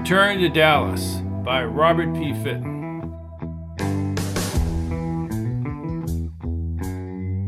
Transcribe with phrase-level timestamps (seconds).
[0.00, 2.32] Return to Dallas by Robert P.
[2.32, 3.12] Fitton.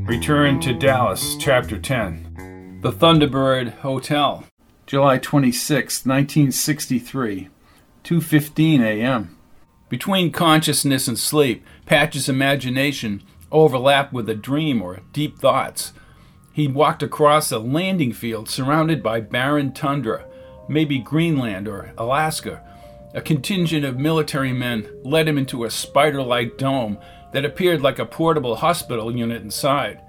[0.06, 2.80] Return to Dallas, Chapter 10.
[2.82, 4.44] The Thunderbird Hotel.
[4.84, 7.48] July 26, 1963,
[8.04, 9.38] 2:15 a.m.
[9.88, 15.94] Between consciousness and sleep, Patch's imagination overlapped with a dream or deep thoughts.
[16.52, 20.26] He walked across a landing field surrounded by barren tundra,
[20.68, 22.62] maybe Greenland or Alaska.
[23.14, 26.98] A contingent of military men led him into a spider like dome
[27.32, 30.00] that appeared like a portable hospital unit inside.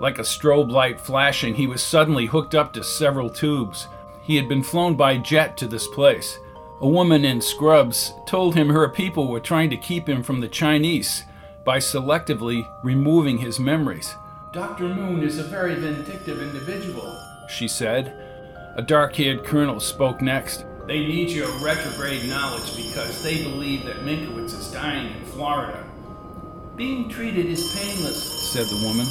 [0.00, 3.86] Like a strobe light flashing, he was suddenly hooked up to several tubes.
[4.24, 6.38] He had been flown by jet to this place.
[6.80, 10.48] A woman in scrubs told him her people were trying to keep him from the
[10.48, 11.22] Chinese
[11.64, 14.14] by selectively removing his memories.
[14.52, 14.88] Dr.
[14.88, 17.16] Moon is a very vindictive individual,
[17.48, 18.31] she said.
[18.74, 20.64] A dark haired colonel spoke next.
[20.86, 25.84] They need your retrograde knowledge because they believe that Minkowitz is dying in Florida.
[26.74, 29.06] Being treated is painless, said the woman.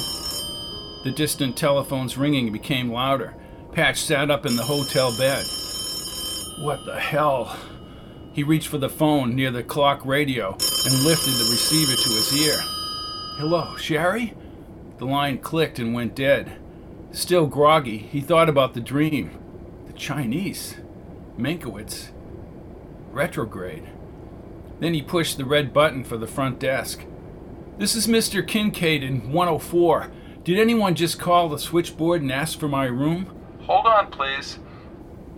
[1.04, 3.36] The distant telephone's ringing became louder.
[3.70, 5.46] Patch sat up in the hotel bed.
[6.58, 7.56] What the hell?
[8.32, 12.36] He reached for the phone near the clock radio and lifted the receiver to his
[12.36, 12.58] ear.
[13.36, 14.34] Hello, Sherry?
[14.98, 16.52] The line clicked and went dead.
[17.12, 19.38] Still groggy, he thought about the dream.
[20.02, 20.74] The Chinese.
[21.38, 22.10] Minkowitz.
[23.12, 23.88] Retrograde.
[24.80, 27.04] Then he pushed the red button for the front desk.
[27.78, 28.44] This is Mr.
[28.44, 30.10] Kincaid in 104.
[30.42, 33.32] Did anyone just call the switchboard and ask for my room?
[33.60, 34.58] Hold on, please.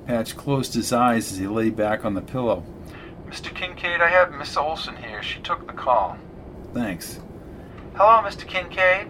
[0.06, 2.64] Patch closed his eyes as he lay back on the pillow.
[3.28, 3.54] Mr.
[3.54, 5.22] Kincaid, I have Miss Olson here.
[5.22, 6.16] She took the call.
[6.72, 7.20] Thanks,
[7.96, 8.46] Hello, Mr.
[8.48, 9.08] Kincaid.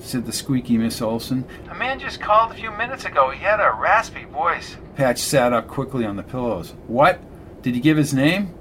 [0.00, 1.46] said the squeaky Miss Olson.
[1.70, 3.30] A man just called a few minutes ago.
[3.30, 4.76] He had a raspy voice.
[4.96, 6.74] Patch sat up quickly on the pillows.
[6.86, 7.20] What?
[7.62, 8.54] Did he give his name?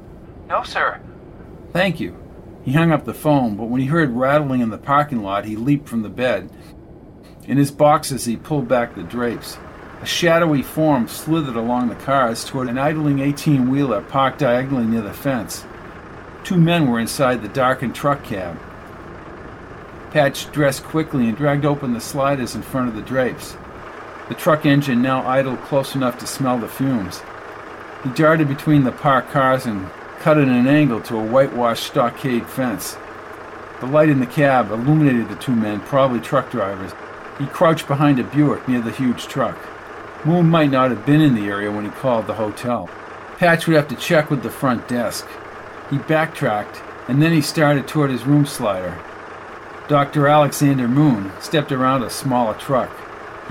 [0.48, 1.02] No, sir.
[1.74, 2.18] Thank you.
[2.64, 5.56] He hung up the phone, but when he heard rattling in the parking lot, he
[5.56, 6.50] leaped from the bed.
[7.46, 9.58] In his boxes, he pulled back the drapes.
[10.02, 15.02] A shadowy form slithered along the cars toward an idling 18 wheeler parked diagonally near
[15.02, 15.66] the fence.
[16.44, 18.60] Two men were inside the darkened truck cab.
[20.12, 23.56] Patch dressed quickly and dragged open the sliders in front of the drapes.
[24.32, 27.22] The truck engine now idled close enough to smell the fumes.
[28.02, 32.48] He darted between the parked cars and cut at an angle to a whitewashed stockade
[32.48, 32.96] fence.
[33.82, 36.94] The light in the cab illuminated the two men, probably truck drivers.
[37.40, 39.58] He crouched behind a Buick near the huge truck.
[40.26, 42.90] Moon might not have been in the area when he called the hotel.
[43.38, 45.28] Patch would have to check with the front desk.
[45.90, 48.98] He backtracked, and then he started toward his room slider.
[49.90, 50.30] Dr.
[50.30, 52.92] Alexander Moon stepped around a smaller truck.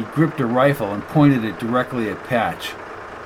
[0.01, 2.73] He gripped a rifle and pointed it directly at Patch.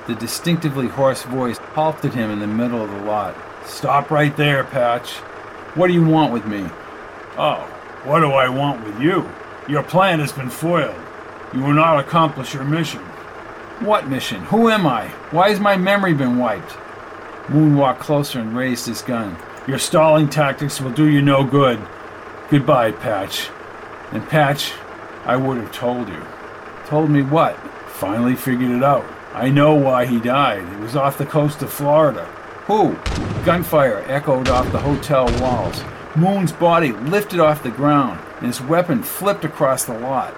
[0.07, 3.33] The distinctively hoarse voice halted him in the middle of the lot.
[3.65, 5.13] Stop right there, Patch.
[5.75, 6.69] What do you want with me?
[7.37, 7.61] Oh,
[8.03, 9.31] what do I want with you?
[9.69, 10.99] Your plan has been foiled.
[11.53, 12.99] You will not accomplish your mission.
[13.79, 14.41] What mission?
[14.47, 15.07] Who am I?
[15.31, 16.75] Why has my memory been wiped?
[17.47, 19.37] Moon walked closer and raised his gun.
[19.65, 21.79] Your stalling tactics will do you no good.
[22.49, 23.47] Goodbye, Patch.
[24.11, 24.73] And Patch,
[25.23, 26.21] I would have told you.
[26.85, 27.57] Told me what?
[27.87, 29.05] Finally figured it out.
[29.33, 30.63] I know why he died.
[30.73, 32.25] It was off the coast of Florida.
[32.67, 32.95] Who?
[33.43, 35.83] Gunfire echoed off the hotel walls.
[36.15, 40.33] Moon's body lifted off the ground, and his weapon flipped across the lot.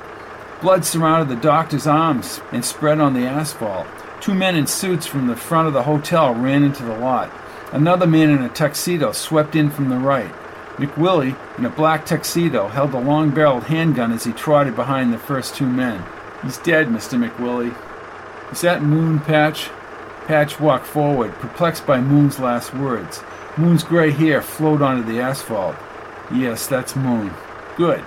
[0.62, 3.86] Blood surrounded the doctor's arms and spread on the asphalt.
[4.20, 7.32] Two men in suits from the front of the hotel ran into the lot.
[7.72, 10.34] Another man in a tuxedo swept in from the right.
[10.78, 15.18] McWillie, in a black tuxedo, held a long barreled handgun as he trotted behind the
[15.20, 16.04] first two men.
[16.44, 17.18] He's dead, Mr.
[17.18, 17.76] McWillie.
[18.52, 19.70] Is that Moon, Patch?
[20.28, 23.22] Patch walked forward, perplexed by Moon's last words.
[23.58, 25.76] Moon's gray hair flowed onto the asphalt.
[26.34, 27.34] Yes, that's Moon.
[27.76, 28.04] Good.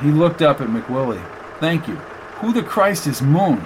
[0.00, 1.24] He looked up at McWillie.
[1.60, 1.96] Thank you.
[2.36, 3.62] Who the Christ is Moon?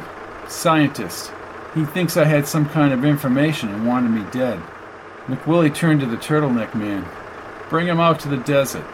[0.48, 1.32] Scientist.
[1.74, 4.60] He thinks I had some kind of information and wanted me dead.
[5.26, 7.06] McWillie turned to the turtleneck man.
[7.68, 8.84] Bring him out to the desert.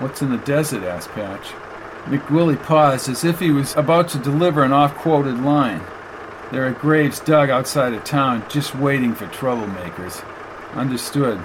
[0.00, 0.82] What's in the desert?
[0.82, 1.52] asked Patch.
[2.04, 5.82] McWillie paused as if he was about to deliver an off quoted line.
[6.52, 10.22] There are graves dug outside of town just waiting for troublemakers.
[10.74, 11.38] Understood.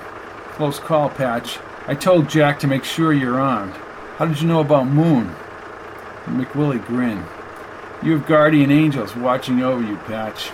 [0.51, 1.59] Close call, Patch.
[1.87, 3.73] I told Jack to make sure you're armed.
[4.17, 5.33] How did you know about Moon?
[6.25, 7.25] McWillie grinned.
[8.03, 10.51] You have guardian angels watching over you, Patch.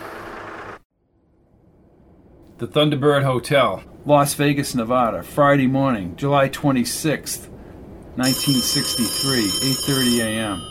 [2.59, 3.83] The Thunderbird Hotel.
[4.05, 7.49] Las Vegas, Nevada, Friday morning, July 26th,
[8.17, 10.61] 1963, 8:30 a.m.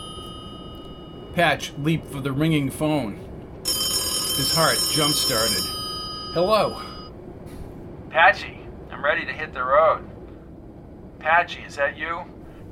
[1.35, 3.19] Patch leaped for the ringing phone.
[3.63, 5.61] His heart jump started.
[6.33, 6.81] Hello.
[8.09, 8.59] Patchy,
[8.91, 10.09] I'm ready to hit the road.
[11.19, 12.23] Patchy, is that you?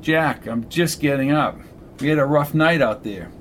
[0.01, 1.59] Jack, I'm just getting up.
[1.99, 3.31] We had a rough night out there.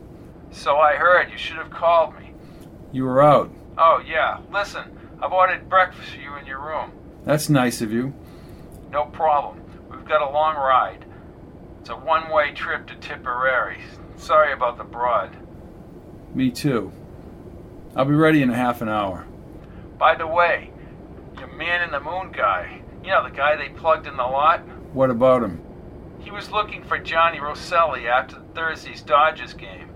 [0.50, 1.30] So I heard.
[1.30, 2.34] You should have called me.
[2.92, 3.50] You were out.
[3.78, 4.40] Oh, yeah.
[4.52, 4.84] Listen,
[5.22, 6.92] I've ordered breakfast for you in your room.
[7.24, 8.12] That's nice of you.
[8.90, 9.62] No problem.
[9.90, 11.06] We've got a long ride.
[11.82, 13.78] It's a one way trip to Tipperary.
[14.14, 15.36] Sorry about the broad.
[16.32, 16.92] Me too.
[17.96, 19.26] I'll be ready in a half an hour.
[19.98, 20.70] By the way,
[21.36, 24.60] your man in the moon guy, you know, the guy they plugged in the lot?
[24.94, 25.60] What about him?
[26.20, 29.90] He was looking for Johnny Rosselli after Thursday's Dodgers game.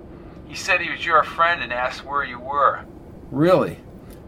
[0.49, 2.85] He said he was your friend and asked where you were.
[3.31, 3.79] Really?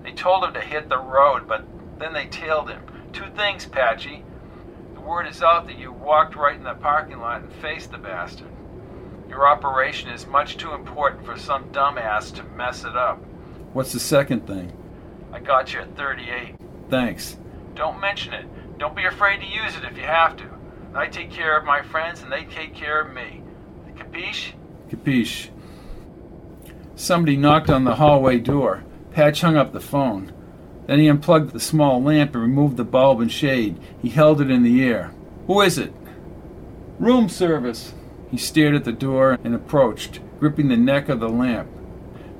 [0.05, 1.65] They told him to hit the road, but
[1.99, 2.83] then they tailed him.
[3.13, 4.23] Two things, Patchy.
[5.09, 8.51] Word is out that you walked right in the parking lot and faced the bastard.
[9.27, 13.17] Your operation is much too important for some dumbass to mess it up.
[13.73, 14.71] What's the second thing?
[15.33, 16.57] I got you at 38.
[16.91, 17.39] Thanks.
[17.75, 18.45] Don't mention it.
[18.79, 20.45] Don't be afraid to use it if you have to.
[20.95, 23.43] I take care of my friends and they take care of me.
[23.97, 24.53] Capiche?
[24.91, 25.49] Capiche.
[26.97, 28.85] Somebody knocked on the hallway door.
[29.13, 30.35] Patch hung up the phone.
[30.88, 33.79] Then he unplugged the small lamp and removed the bulb and shade.
[34.00, 35.12] He held it in the air.
[35.46, 35.93] Who is it?
[36.99, 37.93] Room service.
[38.31, 41.69] He stared at the door and approached, gripping the neck of the lamp.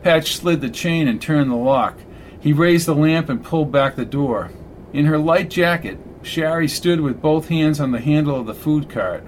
[0.03, 1.99] Patch slid the chain and turned the lock.
[2.41, 4.51] He raised the lamp and pulled back the door.
[4.95, 8.89] In her light jacket, Shari stood with both hands on the handle of the food
[8.89, 9.25] cart.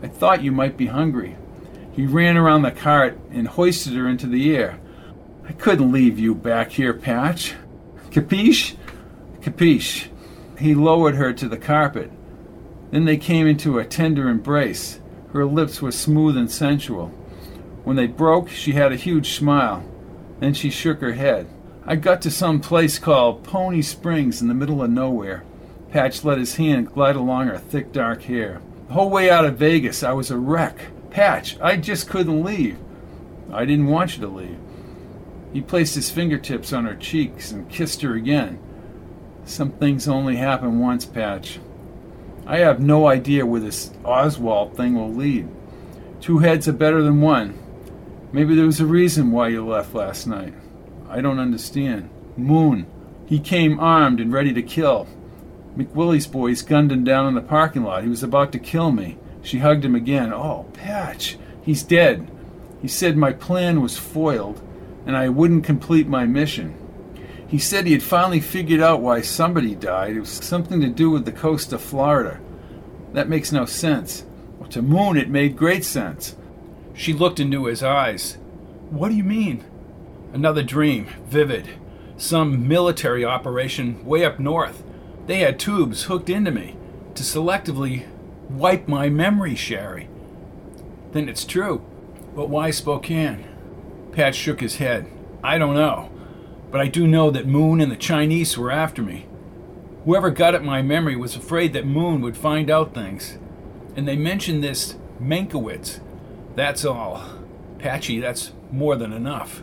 [0.00, 1.36] I thought you might be hungry.
[1.90, 4.78] He ran around the cart and hoisted her into the air.
[5.44, 7.54] I couldn't leave you back here, Patch.
[8.14, 8.76] Capiche?
[9.40, 10.06] Capiche.
[10.56, 12.12] He lowered her to the carpet.
[12.92, 15.00] Then they came into a tender embrace.
[15.32, 17.08] Her lips were smooth and sensual.
[17.82, 19.84] When they broke, she had a huge smile.
[20.38, 21.48] Then she shook her head.
[21.84, 25.42] I got to some place called Pony Springs in the middle of nowhere.
[25.90, 28.62] Patch let his hand glide along her thick dark hair.
[28.86, 30.78] The whole way out of Vegas, I was a wreck.
[31.10, 32.78] Patch, I just couldn't leave.
[33.52, 34.58] I didn't want you to leave.
[35.54, 38.58] He placed his fingertips on her cheeks and kissed her again.
[39.44, 41.60] Some things only happen once, Patch.
[42.44, 45.48] I have no idea where this Oswald thing will lead.
[46.20, 47.56] Two heads are better than one.
[48.32, 50.54] Maybe there was a reason why you left last night.
[51.08, 52.10] I don't understand.
[52.36, 52.86] Moon.
[53.26, 55.06] He came armed and ready to kill.
[55.76, 58.02] McWillie's boys gunned him down in the parking lot.
[58.02, 59.18] He was about to kill me.
[59.40, 60.32] She hugged him again.
[60.32, 62.28] Oh, Patch, he's dead.
[62.82, 64.60] He said my plan was foiled
[65.06, 66.74] and I wouldn't complete my mission.
[67.46, 70.16] He said he had finally figured out why somebody died.
[70.16, 72.40] It was something to do with the coast of Florida.
[73.12, 74.24] That makes no sense.
[74.58, 76.36] Well, to Moon, it made great sense.
[76.94, 78.38] She looked into his eyes.
[78.90, 79.64] What do you mean?
[80.32, 81.68] Another dream, vivid.
[82.16, 84.82] Some military operation way up north.
[85.26, 86.76] They had tubes hooked into me
[87.14, 88.06] to selectively
[88.50, 90.08] wipe my memory, Shari.
[91.12, 91.84] Then it's true.
[92.34, 93.44] But why Spokane?
[94.14, 95.06] Pat shook his head.
[95.42, 96.10] I don't know.
[96.70, 99.26] But I do know that Moon and the Chinese were after me.
[100.04, 103.38] Whoever got at my memory was afraid that Moon would find out things.
[103.96, 106.00] And they mentioned this Mankiewicz.
[106.54, 107.24] That's all.
[107.78, 109.62] Patchy, that's more than enough.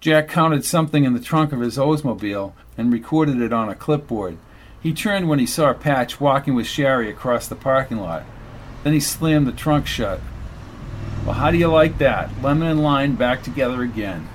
[0.00, 4.36] Jack counted something in the trunk of his Oldsmobile and recorded it on a clipboard.
[4.82, 8.24] He turned when he saw Patch walking with Shari across the parking lot.
[8.82, 10.20] Then he slammed the trunk shut.
[11.24, 12.30] Well, how do you like that?
[12.42, 14.28] Lemon and Lime back together again.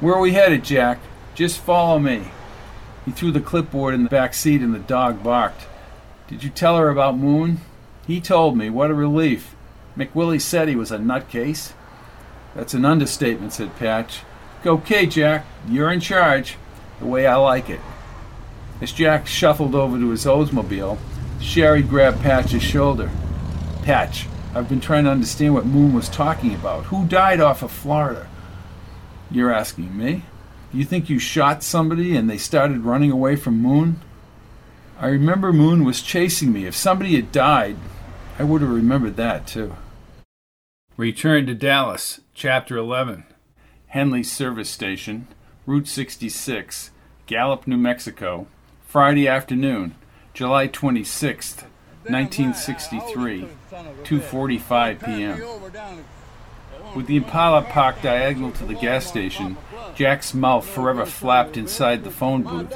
[0.00, 0.98] Where are we headed, Jack?
[1.36, 2.24] Just follow me.
[3.04, 5.68] He threw the clipboard in the back seat and the dog barked.
[6.26, 7.60] Did you tell her about Moon?
[8.06, 8.68] He told me.
[8.68, 9.54] What a relief.
[9.96, 11.72] McWillie said he was a nutcase.
[12.56, 14.22] That's an understatement, said Patch.
[14.66, 16.56] Okay, Jack, you're in charge,
[16.98, 17.80] the way I like it.
[18.80, 20.98] As Jack shuffled over to his Oldsmobile,
[21.40, 23.10] Sherry grabbed Patch's shoulder.
[23.82, 26.84] Patch, I've been trying to understand what Moon was talking about.
[26.84, 28.28] Who died off of Florida?
[29.28, 30.22] You're asking me?
[30.72, 34.00] You think you shot somebody and they started running away from Moon?
[35.00, 36.66] I remember Moon was chasing me.
[36.66, 37.76] If somebody had died,
[38.38, 39.74] I would have remembered that too.
[40.96, 43.24] Return to Dallas, Chapter 11.
[43.88, 45.26] Henley Service Station,
[45.66, 46.90] Route 66,
[47.26, 48.46] Gallup, New Mexico,
[48.86, 49.94] Friday afternoon,
[50.32, 51.64] July 26th,
[52.08, 53.48] 1963,
[54.04, 55.42] 2:45 p.m.
[56.94, 59.56] With the Impala parked diagonal to the gas station,
[59.94, 62.74] Jack's mouth forever flapped inside the phone booth.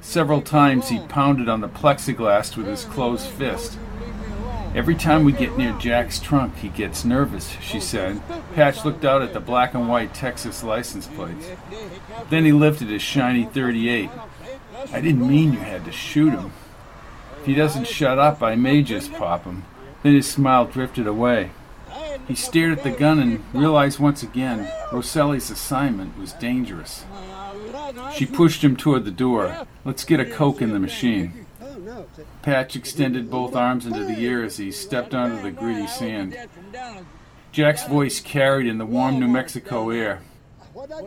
[0.00, 3.78] Several times he pounded on the plexiglass with his closed fist.
[4.74, 8.20] Every time we get near Jack's trunk, he gets nervous, she said.
[8.54, 11.46] Patch looked out at the black and white Texas license plates.
[12.28, 14.10] Then he lifted his shiny 38.
[14.92, 16.52] I didn't mean you had to shoot him.
[17.48, 19.64] He doesn't shut up, I may just pop him.
[20.02, 21.52] Then his smile drifted away.
[22.26, 27.06] He stared at the gun and realized once again Rosselli's assignment was dangerous.
[28.12, 29.66] She pushed him toward the door.
[29.86, 31.46] Let's get a Coke in the machine.
[32.42, 36.36] Patch extended both arms into the air as he stepped onto the gritty sand.
[37.50, 40.20] Jack's voice carried in the warm New Mexico air.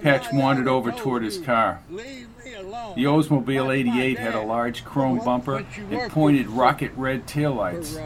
[0.02, 1.82] Patch wandered over toward his car.
[1.90, 8.00] The Oldsmobile 88 had a large chrome bumper and pointed rocket red taillights.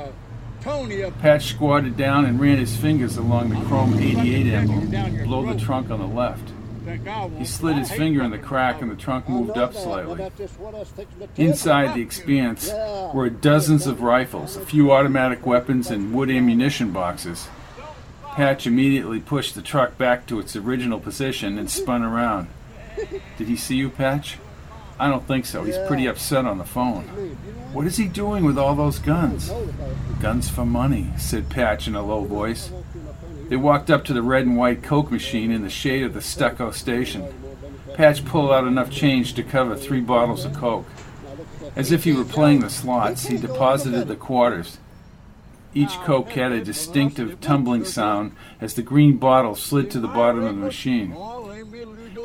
[1.19, 5.91] Patch squatted down and ran his fingers along the chrome 88 emblem below the trunk
[5.91, 6.51] on the left.
[7.37, 10.29] He slid his finger in the crack and the trunk moved up slightly.
[11.35, 12.71] Inside the expanse
[13.13, 17.47] were dozens of rifles, a few automatic weapons, and wood ammunition boxes.
[18.35, 22.49] Patch immediately pushed the truck back to its original position and spun around.
[23.37, 24.39] Did he see you, Patch?
[24.99, 25.63] I don't think so.
[25.63, 27.03] He's pretty upset on the phone.
[27.71, 29.53] What is he doing with all those guns?
[30.19, 32.71] Guns for money, said Patch in a low voice.
[33.47, 36.21] They walked up to the red and white Coke machine in the shade of the
[36.21, 37.33] stucco station.
[37.93, 40.87] Patch pulled out enough change to cover three bottles of Coke.
[41.73, 44.77] As if he were playing the slots, he deposited the quarters.
[45.77, 50.45] Each Coke had a distinctive tumbling sound as the green bottle slid to the bottom
[50.45, 51.13] of the machine.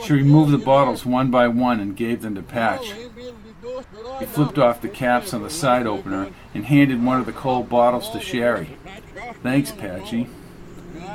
[0.04, 2.95] She removed the bottles one by one and gave them to Patch.
[4.21, 7.69] He flipped off the caps on the side opener and handed one of the cold
[7.69, 8.76] bottles to Sherry.
[9.42, 10.28] Thanks, Patchy.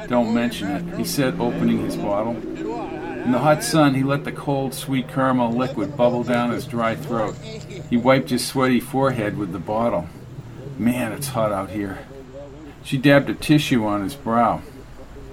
[0.08, 2.36] Don't mention it, he said, opening his bottle.
[2.36, 6.96] In the hot sun, he let the cold, sweet caramel liquid bubble down his dry
[6.96, 7.36] throat.
[7.90, 10.10] He wiped his sweaty forehead with the bottle.
[10.78, 12.00] Man, it's hot out here.
[12.86, 14.62] She dabbed a tissue on his brow.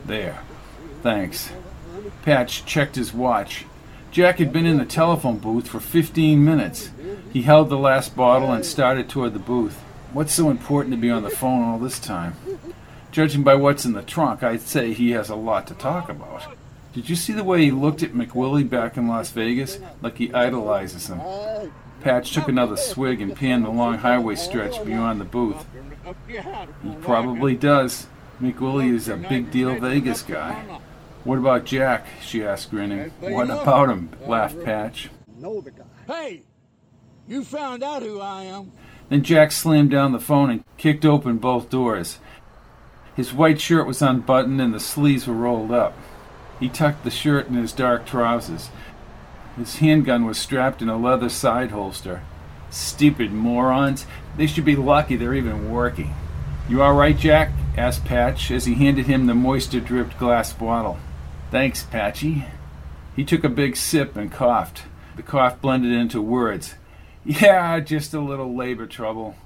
[0.06, 0.40] There.
[1.02, 1.52] Thanks.
[2.22, 3.66] Patch checked his watch.
[4.10, 6.90] Jack had been in the telephone booth for 15 minutes.
[7.30, 9.78] He held the last bottle and started toward the booth.
[10.14, 12.34] What's so important to be on the phone all this time?
[13.10, 16.56] Judging by what's in the trunk, I'd say he has a lot to talk about.
[16.94, 19.78] Did you see the way he looked at McWillie back in Las Vegas?
[20.00, 21.20] Like he idolizes him.
[22.00, 25.66] Patch took another swig and panned the long highway stretch beyond the booth.
[26.28, 28.06] He probably does.
[28.40, 30.80] McWillie is a big deal Vegas guy.
[31.24, 32.06] What about Jack?
[32.20, 33.10] she asked, grinning.
[33.20, 34.10] What about him?
[34.26, 35.10] laughed Patch.
[35.36, 35.84] Know the guy.
[36.06, 36.42] Hey,
[37.28, 38.72] you found out who I am.
[39.08, 42.18] Then Jack slammed down the phone and kicked open both doors.
[43.14, 45.96] His white shirt was unbuttoned and the sleeves were rolled up.
[46.58, 48.70] He tucked the shirt in his dark trousers.
[49.56, 52.22] His handgun was strapped in a leather side holster.
[52.70, 54.06] Stupid morons.
[54.36, 56.14] They should be lucky they're even working.
[56.68, 57.50] You all right, Jack?
[57.76, 60.98] asked Patch as he handed him the moisture dripped glass bottle.
[61.50, 62.44] Thanks, Patchy.
[63.14, 64.82] He took a big sip and coughed.
[65.16, 66.74] The cough blended into words.
[67.24, 69.36] Yeah, just a little labor trouble.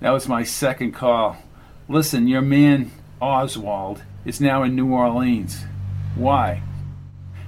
[0.00, 1.36] That was my second call.
[1.88, 5.64] Listen, your man Oswald is now in New Orleans.
[6.16, 6.62] Why?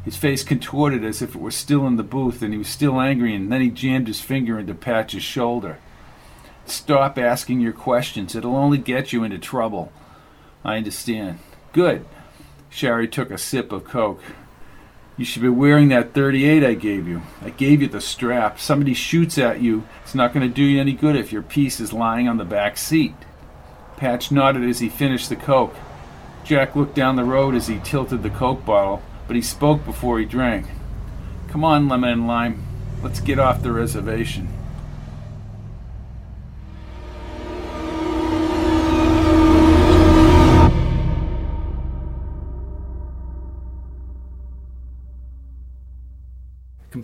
[0.05, 3.01] His face contorted as if it were still in the booth and he was still
[3.01, 5.79] angry, and then he jammed his finger into Patch's shoulder.
[6.67, 8.35] Stop asking your questions.
[8.35, 9.93] It'll only get you into trouble.
[10.65, 11.39] I understand.
[11.73, 12.07] Good.
[12.71, 14.23] Sherry took a sip of Coke.
[15.17, 17.23] You should be wearing that 38 I gave you.
[17.41, 18.59] I gave you the strap.
[18.59, 19.85] Somebody shoots at you.
[20.03, 22.45] It's not going to do you any good if your piece is lying on the
[22.45, 23.15] back seat.
[23.97, 25.77] Patch nodded as he finished the Coke.
[26.43, 30.19] Jack looked down the road as he tilted the Coke bottle, but he spoke before
[30.19, 30.67] he drank.
[31.49, 32.65] Come on, Lemon and Lime.
[33.03, 34.49] Let's get off the reservation.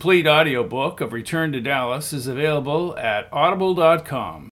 [0.00, 4.48] Complete audiobook of Return to Dallas is available at audible.com.